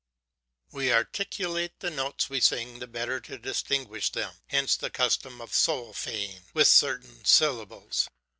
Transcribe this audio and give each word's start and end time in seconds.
We 0.71 0.91
articulate 0.91 1.73
the 1.77 1.91
notes 1.91 2.27
we 2.27 2.39
sing 2.39 2.79
the 2.79 2.87
better 2.87 3.19
to 3.19 3.37
distinguish 3.37 4.09
them; 4.09 4.33
hence 4.47 4.75
the 4.75 4.89
custom 4.89 5.39
of 5.39 5.53
sol 5.53 5.93
faing 5.93 6.41
with 6.55 6.67
certain 6.67 7.23
syllables. 7.23 8.09